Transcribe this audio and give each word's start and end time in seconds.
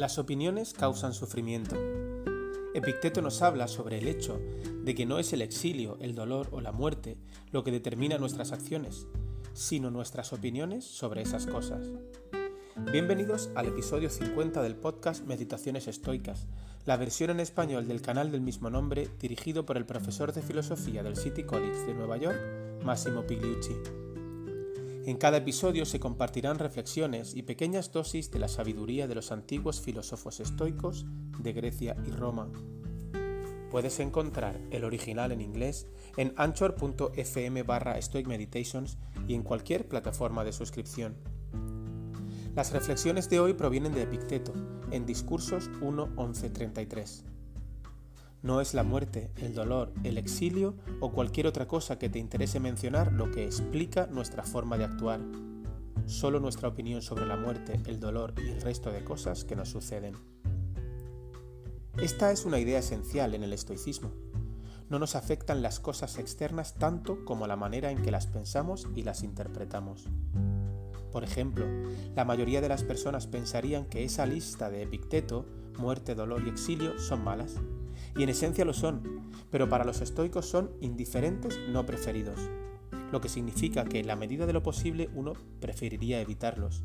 Las 0.00 0.16
opiniones 0.16 0.72
causan 0.72 1.12
sufrimiento. 1.12 1.76
Epicteto 2.72 3.20
nos 3.20 3.42
habla 3.42 3.68
sobre 3.68 3.98
el 3.98 4.08
hecho 4.08 4.40
de 4.82 4.94
que 4.94 5.04
no 5.04 5.18
es 5.18 5.34
el 5.34 5.42
exilio, 5.42 5.98
el 6.00 6.14
dolor 6.14 6.48
o 6.52 6.62
la 6.62 6.72
muerte 6.72 7.18
lo 7.52 7.64
que 7.64 7.70
determina 7.70 8.16
nuestras 8.16 8.50
acciones, 8.50 9.06
sino 9.52 9.90
nuestras 9.90 10.32
opiniones 10.32 10.86
sobre 10.86 11.20
esas 11.20 11.44
cosas. 11.46 11.84
Bienvenidos 12.90 13.50
al 13.54 13.66
episodio 13.66 14.08
50 14.08 14.62
del 14.62 14.74
podcast 14.74 15.26
Meditaciones 15.26 15.86
Estoicas, 15.86 16.46
la 16.86 16.96
versión 16.96 17.28
en 17.28 17.40
español 17.40 17.86
del 17.86 18.00
canal 18.00 18.32
del 18.32 18.40
mismo 18.40 18.70
nombre 18.70 19.06
dirigido 19.20 19.66
por 19.66 19.76
el 19.76 19.84
profesor 19.84 20.32
de 20.32 20.40
filosofía 20.40 21.02
del 21.02 21.16
City 21.18 21.42
College 21.42 21.84
de 21.84 21.92
Nueva 21.92 22.16
York, 22.16 22.40
Massimo 22.82 23.26
Pigliucci. 23.26 23.74
En 25.10 25.16
cada 25.16 25.38
episodio 25.38 25.86
se 25.86 25.98
compartirán 25.98 26.60
reflexiones 26.60 27.34
y 27.34 27.42
pequeñas 27.42 27.90
dosis 27.90 28.30
de 28.30 28.38
la 28.38 28.46
sabiduría 28.46 29.08
de 29.08 29.16
los 29.16 29.32
antiguos 29.32 29.80
filósofos 29.80 30.38
estoicos 30.38 31.04
de 31.36 31.52
Grecia 31.52 31.96
y 32.06 32.12
Roma. 32.12 32.48
Puedes 33.72 33.98
encontrar 33.98 34.60
el 34.70 34.84
original 34.84 35.32
en 35.32 35.40
inglés 35.40 35.88
en 36.16 36.32
anchor.fm 36.36 37.64
barra 37.64 38.00
Stoic 38.00 38.28
Meditations 38.28 38.98
y 39.26 39.34
en 39.34 39.42
cualquier 39.42 39.88
plataforma 39.88 40.44
de 40.44 40.52
suscripción. 40.52 41.16
Las 42.54 42.70
reflexiones 42.70 43.28
de 43.28 43.40
hoy 43.40 43.54
provienen 43.54 43.92
de 43.92 44.02
Epicteto, 44.02 44.52
en 44.92 45.06
Discursos 45.06 45.72
1.11.33. 45.80 47.24
No 48.42 48.62
es 48.62 48.72
la 48.72 48.84
muerte, 48.84 49.30
el 49.36 49.54
dolor, 49.54 49.92
el 50.02 50.16
exilio 50.16 50.74
o 51.00 51.12
cualquier 51.12 51.46
otra 51.46 51.68
cosa 51.68 51.98
que 51.98 52.08
te 52.08 52.18
interese 52.18 52.58
mencionar 52.58 53.12
lo 53.12 53.30
que 53.30 53.44
explica 53.44 54.06
nuestra 54.06 54.44
forma 54.44 54.78
de 54.78 54.84
actuar. 54.84 55.20
Solo 56.06 56.40
nuestra 56.40 56.68
opinión 56.68 57.02
sobre 57.02 57.26
la 57.26 57.36
muerte, 57.36 57.78
el 57.84 58.00
dolor 58.00 58.32
y 58.38 58.48
el 58.48 58.62
resto 58.62 58.90
de 58.92 59.04
cosas 59.04 59.44
que 59.44 59.56
nos 59.56 59.68
suceden. 59.68 60.14
Esta 61.98 62.32
es 62.32 62.46
una 62.46 62.58
idea 62.58 62.78
esencial 62.78 63.34
en 63.34 63.42
el 63.42 63.52
estoicismo. 63.52 64.10
No 64.88 64.98
nos 64.98 65.16
afectan 65.16 65.60
las 65.60 65.78
cosas 65.78 66.16
externas 66.16 66.76
tanto 66.76 67.26
como 67.26 67.46
la 67.46 67.56
manera 67.56 67.90
en 67.90 68.00
que 68.00 68.10
las 68.10 68.26
pensamos 68.26 68.88
y 68.96 69.02
las 69.02 69.22
interpretamos. 69.22 70.06
Por 71.12 71.24
ejemplo, 71.24 71.66
la 72.16 72.24
mayoría 72.24 72.62
de 72.62 72.70
las 72.70 72.84
personas 72.84 73.26
pensarían 73.26 73.84
que 73.84 74.02
esa 74.02 74.24
lista 74.24 74.70
de 74.70 74.82
Epicteto, 74.82 75.44
muerte, 75.78 76.14
dolor 76.14 76.42
y 76.46 76.48
exilio, 76.48 76.98
son 76.98 77.22
malas 77.22 77.56
y 78.16 78.22
en 78.22 78.28
esencia 78.28 78.64
lo 78.64 78.72
son, 78.72 79.30
pero 79.50 79.68
para 79.68 79.84
los 79.84 80.00
estoicos 80.00 80.46
son 80.46 80.70
indiferentes 80.80 81.58
no 81.68 81.86
preferidos, 81.86 82.40
lo 83.12 83.20
que 83.20 83.28
significa 83.28 83.84
que 83.84 84.00
en 84.00 84.06
la 84.06 84.16
medida 84.16 84.46
de 84.46 84.52
lo 84.52 84.62
posible 84.62 85.10
uno 85.14 85.32
preferiría 85.60 86.20
evitarlos. 86.20 86.84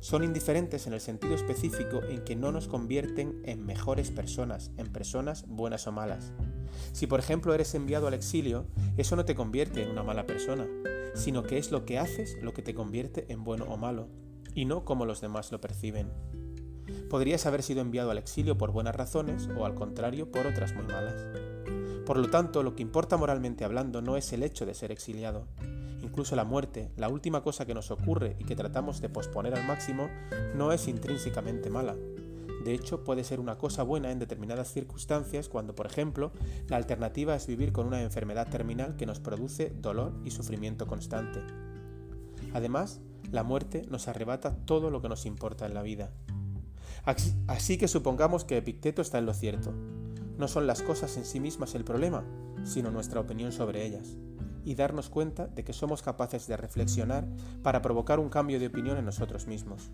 Son 0.00 0.24
indiferentes 0.24 0.88
en 0.88 0.94
el 0.94 1.00
sentido 1.00 1.34
específico 1.34 2.02
en 2.02 2.24
que 2.24 2.34
no 2.34 2.50
nos 2.50 2.66
convierten 2.66 3.40
en 3.44 3.64
mejores 3.64 4.10
personas, 4.10 4.72
en 4.76 4.88
personas 4.92 5.44
buenas 5.46 5.86
o 5.86 5.92
malas. 5.92 6.32
Si 6.92 7.06
por 7.06 7.20
ejemplo 7.20 7.54
eres 7.54 7.72
enviado 7.76 8.08
al 8.08 8.14
exilio, 8.14 8.66
eso 8.96 9.14
no 9.14 9.24
te 9.24 9.36
convierte 9.36 9.80
en 9.82 9.90
una 9.90 10.02
mala 10.02 10.26
persona, 10.26 10.66
sino 11.14 11.44
que 11.44 11.58
es 11.58 11.70
lo 11.70 11.84
que 11.84 12.00
haces 12.00 12.36
lo 12.42 12.52
que 12.52 12.62
te 12.62 12.74
convierte 12.74 13.26
en 13.32 13.44
bueno 13.44 13.66
o 13.66 13.76
malo, 13.76 14.08
y 14.56 14.64
no 14.64 14.84
como 14.84 15.06
los 15.06 15.20
demás 15.20 15.52
lo 15.52 15.60
perciben. 15.60 16.08
Podrías 17.08 17.46
haber 17.46 17.62
sido 17.62 17.80
enviado 17.80 18.10
al 18.10 18.18
exilio 18.18 18.58
por 18.58 18.72
buenas 18.72 18.94
razones 18.94 19.48
o 19.56 19.66
al 19.66 19.74
contrario 19.74 20.30
por 20.30 20.46
otras 20.46 20.74
muy 20.74 20.84
malas. 20.84 21.26
Por 22.06 22.16
lo 22.18 22.30
tanto, 22.30 22.62
lo 22.62 22.74
que 22.74 22.82
importa 22.82 23.16
moralmente 23.16 23.64
hablando 23.64 24.02
no 24.02 24.16
es 24.16 24.32
el 24.32 24.42
hecho 24.42 24.66
de 24.66 24.74
ser 24.74 24.90
exiliado. 24.90 25.46
Incluso 26.02 26.34
la 26.34 26.44
muerte, 26.44 26.90
la 26.96 27.08
última 27.08 27.42
cosa 27.42 27.64
que 27.64 27.74
nos 27.74 27.90
ocurre 27.90 28.36
y 28.38 28.44
que 28.44 28.56
tratamos 28.56 29.00
de 29.00 29.08
posponer 29.08 29.54
al 29.54 29.66
máximo, 29.66 30.08
no 30.54 30.72
es 30.72 30.88
intrínsecamente 30.88 31.70
mala. 31.70 31.96
De 32.64 32.74
hecho, 32.74 33.02
puede 33.02 33.24
ser 33.24 33.40
una 33.40 33.58
cosa 33.58 33.82
buena 33.82 34.10
en 34.10 34.18
determinadas 34.18 34.72
circunstancias 34.72 35.48
cuando, 35.48 35.74
por 35.74 35.86
ejemplo, 35.86 36.32
la 36.68 36.76
alternativa 36.76 37.34
es 37.34 37.46
vivir 37.46 37.72
con 37.72 37.86
una 37.86 38.02
enfermedad 38.02 38.48
terminal 38.48 38.96
que 38.96 39.06
nos 39.06 39.20
produce 39.20 39.72
dolor 39.80 40.12
y 40.24 40.30
sufrimiento 40.30 40.86
constante. 40.86 41.40
Además, 42.52 43.00
la 43.30 43.42
muerte 43.42 43.86
nos 43.88 44.08
arrebata 44.08 44.56
todo 44.64 44.90
lo 44.90 45.00
que 45.00 45.08
nos 45.08 45.26
importa 45.26 45.66
en 45.66 45.74
la 45.74 45.82
vida, 45.82 46.12
Así 47.04 47.78
que 47.78 47.88
supongamos 47.88 48.44
que 48.44 48.56
Epicteto 48.56 49.02
está 49.02 49.18
en 49.18 49.26
lo 49.26 49.34
cierto. 49.34 49.72
No 50.38 50.48
son 50.48 50.66
las 50.66 50.82
cosas 50.82 51.16
en 51.16 51.24
sí 51.24 51.40
mismas 51.40 51.74
el 51.74 51.84
problema, 51.84 52.24
sino 52.64 52.90
nuestra 52.90 53.20
opinión 53.20 53.52
sobre 53.52 53.84
ellas, 53.84 54.16
y 54.64 54.74
darnos 54.74 55.08
cuenta 55.08 55.46
de 55.48 55.64
que 55.64 55.72
somos 55.72 56.02
capaces 56.02 56.46
de 56.46 56.56
reflexionar 56.56 57.26
para 57.62 57.82
provocar 57.82 58.20
un 58.20 58.28
cambio 58.28 58.60
de 58.60 58.68
opinión 58.68 58.98
en 58.98 59.04
nosotros 59.04 59.46
mismos. 59.46 59.90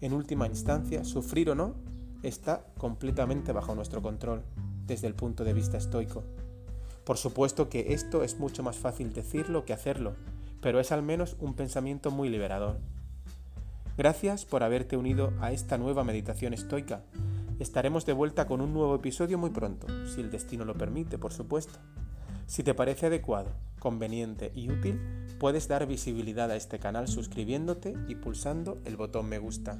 En 0.00 0.12
última 0.12 0.46
instancia, 0.46 1.04
sufrir 1.04 1.50
o 1.50 1.54
no, 1.54 1.74
está 2.22 2.66
completamente 2.76 3.52
bajo 3.52 3.74
nuestro 3.74 4.02
control, 4.02 4.42
desde 4.86 5.06
el 5.06 5.14
punto 5.14 5.44
de 5.44 5.54
vista 5.54 5.78
estoico. 5.78 6.24
Por 7.04 7.16
supuesto 7.16 7.68
que 7.68 7.94
esto 7.94 8.22
es 8.22 8.38
mucho 8.38 8.62
más 8.62 8.76
fácil 8.76 9.12
decirlo 9.12 9.64
que 9.64 9.72
hacerlo, 9.72 10.14
pero 10.60 10.78
es 10.78 10.92
al 10.92 11.02
menos 11.02 11.36
un 11.40 11.54
pensamiento 11.54 12.10
muy 12.10 12.28
liberador. 12.28 12.78
Gracias 13.96 14.46
por 14.46 14.62
haberte 14.62 14.96
unido 14.96 15.34
a 15.40 15.52
esta 15.52 15.76
nueva 15.76 16.02
meditación 16.02 16.54
estoica. 16.54 17.02
Estaremos 17.58 18.06
de 18.06 18.14
vuelta 18.14 18.46
con 18.46 18.62
un 18.62 18.72
nuevo 18.72 18.94
episodio 18.94 19.36
muy 19.36 19.50
pronto, 19.50 19.86
si 20.08 20.22
el 20.22 20.30
destino 20.30 20.64
lo 20.64 20.74
permite, 20.74 21.18
por 21.18 21.32
supuesto. 21.32 21.78
Si 22.46 22.62
te 22.62 22.72
parece 22.72 23.06
adecuado, 23.06 23.50
conveniente 23.78 24.50
y 24.54 24.70
útil, 24.70 24.98
puedes 25.38 25.68
dar 25.68 25.86
visibilidad 25.86 26.50
a 26.50 26.56
este 26.56 26.78
canal 26.78 27.06
suscribiéndote 27.06 27.94
y 28.08 28.14
pulsando 28.14 28.80
el 28.86 28.96
botón 28.96 29.28
me 29.28 29.38
gusta. 29.38 29.78